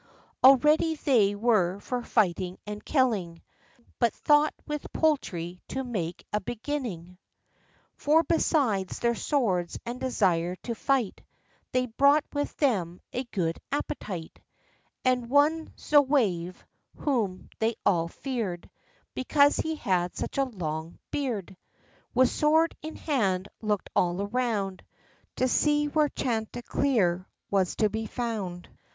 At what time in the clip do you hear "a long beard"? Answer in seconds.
20.39-21.55